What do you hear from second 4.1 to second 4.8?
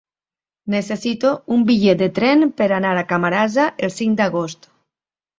d'agost.